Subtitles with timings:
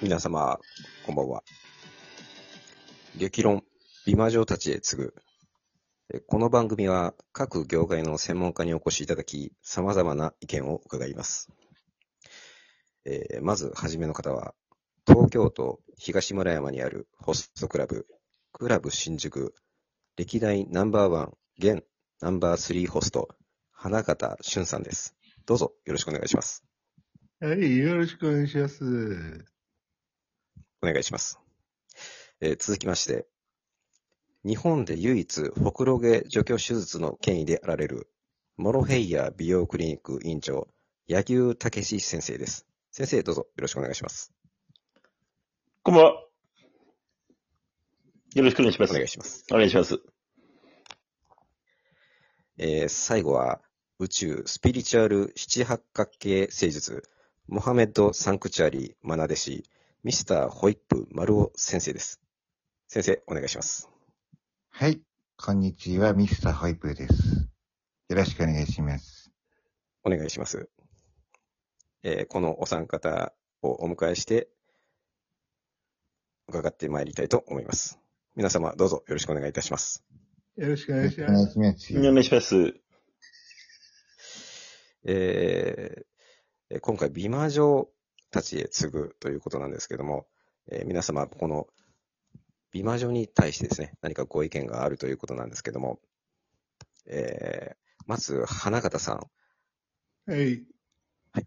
[0.00, 0.60] 皆様、
[1.04, 1.42] こんばんは。
[3.16, 3.64] 激論、
[4.06, 5.14] 美魔女たちへ次ぐ。
[6.28, 11.48] この番組は各業界の専門家にお越しいただき、様々な意見を伺います。
[13.06, 14.54] えーまず、はじめの方は、
[15.04, 18.06] 東京都東村山にあるホストクラブ、
[18.52, 19.52] クラブ新宿、
[20.16, 21.82] 歴代ナンバーワン、現
[22.20, 23.30] ナンバースリーホスト、
[23.72, 25.16] 花形俊さんです。
[25.44, 26.62] どうぞよろしくお願いします。
[27.40, 29.57] はい、よろしくお願いします。
[30.82, 31.38] お願いします。
[32.40, 33.26] えー続きまして、
[34.44, 38.08] 日本で唯一、ほくろ毛除去手術の権威であられる、
[38.56, 40.68] モロヘイヤ美容クリニック院長、
[41.06, 42.66] 柳生武史先生です。
[42.92, 44.32] 先生、どうぞよろしくお願いします。
[45.82, 46.10] こんばんは。
[48.34, 48.90] よろしくお願いします。
[48.92, 49.44] お願いします。
[49.50, 49.98] お願いします。
[52.58, 53.60] えー最後は、
[53.98, 57.02] 宇宙スピリチュアル七八角形聖術、
[57.48, 59.64] モハメッド・サンクチュアリー・マナ弟子、
[60.08, 62.18] ミスター・ホイップ・マルオ先生です。
[62.86, 63.90] 先生、お願いします。
[64.70, 65.02] はい。
[65.36, 67.46] こんにちは、ミスターホイップです。
[68.08, 69.30] よろしくお願いします。
[70.04, 70.70] お願いします。
[72.04, 74.48] えーこのお三方をお迎えして、
[76.48, 77.98] 伺ってまいりたいと思います。
[78.34, 80.06] 皆様、どうぞよろしくお願いいたします。
[80.56, 81.76] よろしくお願いしよろしくお願ます。
[81.76, 81.98] いします。
[81.98, 82.74] お願いします。
[85.04, 86.06] えー
[86.70, 87.90] えー今回、美魔女
[88.30, 90.26] たちへ次ぐということなんですけども、
[90.70, 91.66] えー皆様、この
[92.70, 96.00] 美魔女に対してですね、何かご意見があるということなんですけども、
[97.06, 99.20] えーまず、花形さん、
[100.30, 100.64] はい。
[101.32, 101.46] はい。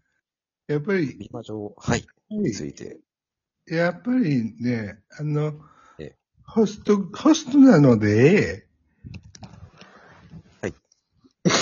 [0.68, 3.00] やっぱり、美魔女、はい、について、
[3.66, 5.54] やっぱりね、あの
[5.98, 8.66] ええ、ホスト、ホストなので、
[10.60, 10.74] はい。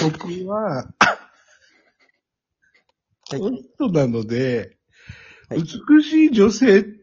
[0.03, 0.93] 僕は、
[3.29, 3.39] はい。
[3.39, 4.80] ホストなので、はい
[5.51, 6.99] 美しい女性って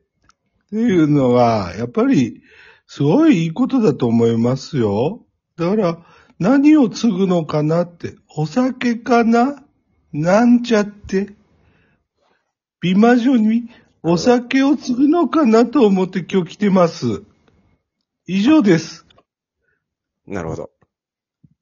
[0.72, 2.41] いうのは、やっぱり、
[2.88, 5.25] すごいいいことだと思いますよ。
[5.58, 6.06] だから、
[6.40, 9.63] 何を継ぐのかなって、お酒かな？
[10.13, 11.36] なんちゃって、
[12.80, 13.69] 美魔女に
[14.03, 17.24] お酒を継ぐのかなと思って今日来てます。
[18.25, 19.06] 以上です。
[20.25, 20.69] なるほど。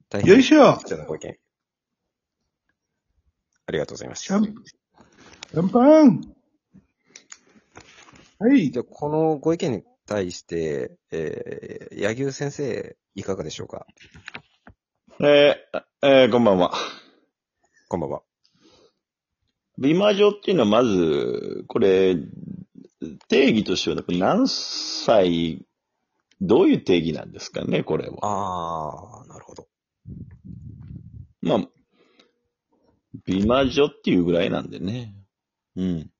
[0.09, 1.37] 大よいしょご意見。
[3.67, 4.39] ありがとうございました。
[4.39, 6.34] シャンパン
[8.37, 8.69] はい。
[8.71, 13.87] で、このご意見に対して、えー、柳生先生、いかがでしょうか？
[15.21, 16.73] えーえーこんばんは。
[17.87, 18.23] こんばんは。
[19.77, 22.17] 美魔女っていうのはまず、これ、
[23.29, 25.65] 定義としては何歳、
[26.41, 28.17] どういう定義なんですかね、これは。
[28.21, 29.67] あー、なるほど。
[31.41, 31.67] まあ、
[33.25, 35.15] 美魔女っていうぐらいなんでね。
[35.77, 36.11] うん。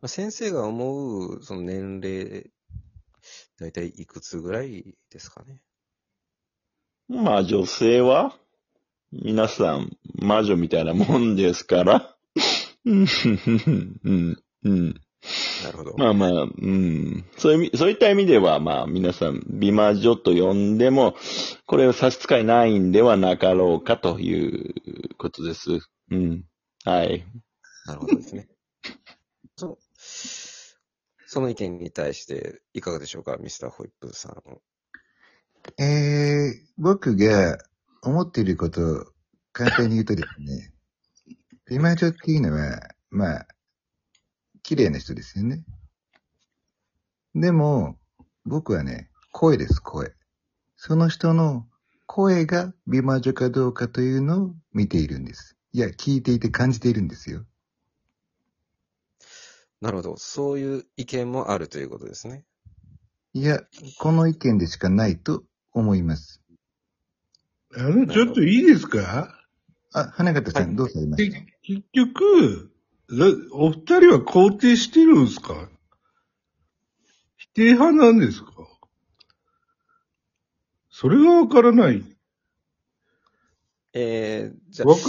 [0.00, 2.50] まあ先生が思う、その年齢、
[3.58, 5.60] だいたいいくつぐらいですかね？
[7.08, 8.36] まあ女性は、
[9.10, 12.16] 皆さん魔女みたいなもんですから。
[12.84, 13.06] うん、
[14.04, 15.00] うん、うん。
[15.64, 15.94] なるほど。
[15.96, 17.24] まあまあ、うん。
[17.36, 21.16] そういうそういった意味では、まあ皆さん、美魔女と呼んでも、
[21.66, 25.80] これを差し支えないんではなかろうかということです。
[26.10, 26.44] うん。
[26.84, 27.24] はい。
[27.86, 28.48] なるほどですね。
[31.28, 34.32] そその意見に対して、いかがでしょうか、ミスターホイップさん。
[35.76, 37.58] えー、僕が
[38.02, 39.04] 思っていることを
[39.52, 40.72] 簡単に言うとですね、
[41.66, 42.80] 美魔女っていうのは、
[43.10, 43.46] まあ、
[44.62, 45.64] 綺麗な人ですよね。
[47.34, 47.98] でも、
[48.46, 50.14] 僕はね、声です、声。
[50.76, 51.66] その人の
[52.06, 55.58] 声が美魔女かどうかというのを見ているんです。
[55.72, 57.44] いや、聞いていて感じているんですよ。
[59.80, 60.16] なるほど。
[60.16, 62.44] そういう意見もあるということですね。
[63.34, 63.60] いや、
[63.98, 66.40] この意見でしかないと思います。
[67.76, 69.34] あの、ちょっといいですか？
[69.92, 72.72] あ、花形さはいん、どうされましでた結局、
[73.10, 75.68] だお二人は肯定してるんですか？
[77.36, 78.52] 否定派なんですか？
[80.90, 82.04] それがわからない。
[83.92, 85.06] えー、じゃあわ、から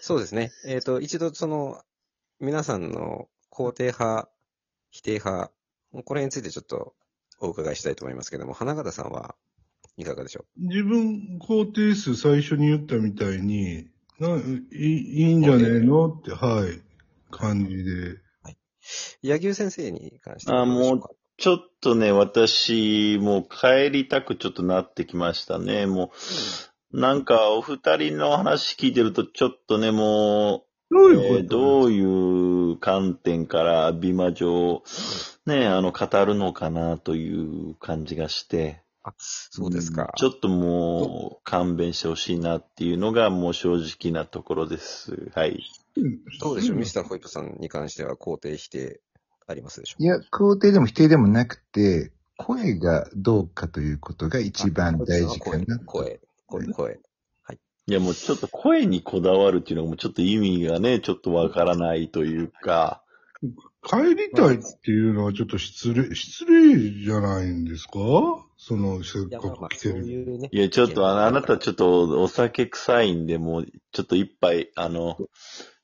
[0.00, 0.50] そうですね。
[0.66, 1.82] えっ、と、一度その、
[2.40, 4.30] 皆さんの肯定派、
[4.90, 5.52] 否定派、
[6.04, 6.94] これについてちょっと
[7.40, 9.34] お伺いしたいと思いますけども、花形さんは
[9.96, 13.88] いかがでしょ自分肯定数最初に言ったみたいに、
[14.18, 14.40] ない
[14.72, 16.08] いいいんじゃねえの？
[16.08, 16.80] って、はい、
[17.30, 17.90] 感じで。
[17.92, 18.22] う
[19.22, 21.10] 柳生先生に関してあはどうでしょうか？
[21.38, 25.86] ちょっとね、私、もう帰りたくちょっとなってきましたね。
[25.86, 26.12] も
[26.92, 34.82] う、なんかお二人の話聞いてると、ちょっとね、もどういうこと、えーどういう観点から美魔女を
[35.46, 40.12] ね、あの、語るのかなという感じがして、あ、そうですか。
[40.16, 45.30] ちょっともう勘弁してほしいなっていうのがもう正直なところです。
[45.34, 45.64] はい。
[46.40, 49.00] どうでしょう、ミスタターホイップさんに関しては肯定否定
[49.46, 55.84] ありますでしょいや、肯定でも否定でもなくて、声がどうかということが一番大事かなと。
[55.86, 57.00] 声、声、声。
[57.86, 63.02] いやもうちょっと声にこだわるっていうのがもうちょっと意味がね、ちょっとわからないというか、
[63.82, 67.92] 帰りたいっていうのはちょっと失礼、失礼じゃないんですか？
[68.58, 69.94] その、せっいや、かまあまあく来てる。
[69.94, 70.48] そういうね。
[70.52, 75.16] いや、ちょっとあの、あなたちょっとお酒臭いんで、もうちょっと一杯、あの、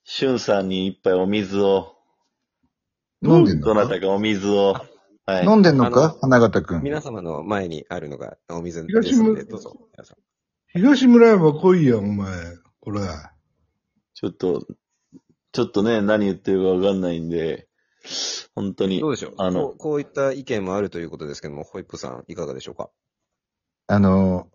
[0.05, 1.95] しゅんさんに一杯お水を、
[3.23, 3.75] 飲んでんのか？
[3.75, 4.75] どなたかお水を、
[5.25, 5.47] はい。
[5.47, 6.83] 飲んでんのあかの花形くん。
[6.83, 9.75] 皆様の前にあるのがお水ですので、どうぞ。
[9.97, 10.19] 皆さん
[10.77, 12.29] 東村山来いや、お前。
[12.81, 13.01] これ。
[14.15, 14.67] ちょっと、
[15.53, 17.67] ちょっとね、何言ってるかわかんないんで、
[18.55, 19.35] 本当にどう、でしょう？
[19.39, 22.91] あのこうこういった意見もあるということですけども、ホイップさん、いかがでしょうか？
[23.87, 24.49] あの、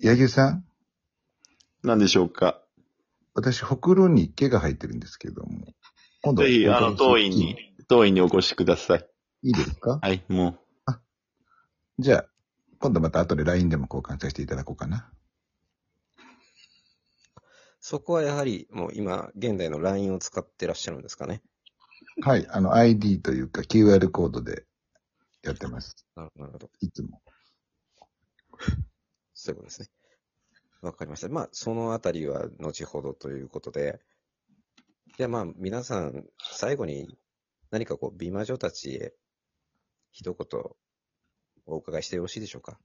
[0.00, 0.64] 柳生さん？
[1.82, 2.62] 何でしょうか？
[3.34, 5.74] 私、ほくろに毛が生えてるんですけども。
[6.22, 7.56] 今度ぜひ、あの、当院に、
[7.88, 9.08] 当院にお越しください。
[9.42, 9.98] いいですか？
[10.00, 10.58] はい、も
[11.98, 12.26] じゃあ、
[12.78, 15.10] 今度また後で LINE でも交換させていただこうかな。
[17.90, 21.42] そこはやはり、もう今、現代の LINE を使ってらっしゃるんですかね。
[22.22, 24.62] はい、あの ID というか QR コードで
[25.42, 26.06] やってます。
[26.14, 26.70] なるほど。
[26.78, 27.20] いつも。
[29.34, 29.88] そういうことですね。
[30.82, 31.28] わかりました。
[31.30, 33.98] まあ、そのあたりは後ほどということで。
[35.16, 37.18] じゃあまあ、皆さん、最後に
[37.72, 39.14] 何かこう、美魔女たちへ
[40.12, 40.62] 一言
[41.66, 42.78] お伺いしてよろしいでしょうか？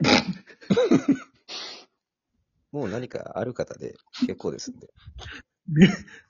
[2.76, 3.94] もう何かある方で
[4.26, 4.88] 結構ですんで。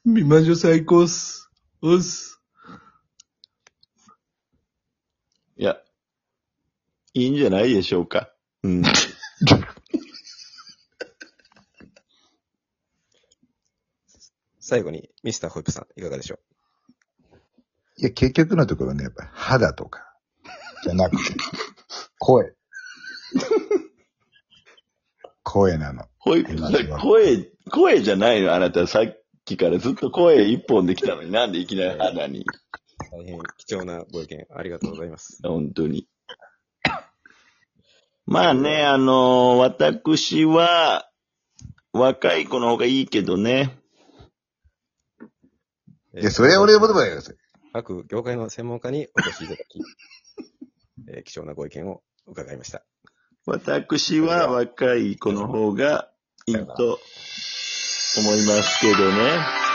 [0.05, 1.51] 美魔女最高っす。
[1.83, 2.41] おっす。
[5.57, 5.77] う、いや、
[7.15, 8.33] いいんじゃないでしょうか。
[8.63, 8.85] うん。
[14.61, 16.39] 最後に、ミスターホイップさん、いかがでしょ
[17.97, 20.17] いや、結局のところね、やっぱ肌とか、
[20.85, 21.35] じゃなくて、
[22.21, 22.55] 声。
[25.43, 26.05] 声なの。
[26.27, 32.41] 声、声、声じゃないのあなたさっきからずっと声一本できたのになんでいきなり肌に。
[32.41, 32.45] う
[33.13, 35.39] 大変貴重なご意見ありがとうございます。
[35.45, 36.09] 本当に。
[38.27, 41.09] まあね、あの私は、
[41.93, 43.79] 若い子の方がいいけどね。
[46.17, 47.39] いいや、それは俺の言葉やよ、それ。
[47.73, 49.81] 各業界の専門家にお越しいただき、
[51.09, 52.85] えー貴重なご意見を伺いました。
[53.47, 56.16] 私は若い子の方がい
[56.49, 56.63] いいと
[58.19, 59.66] 思いますけどね。